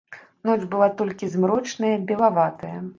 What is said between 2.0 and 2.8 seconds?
белаватая.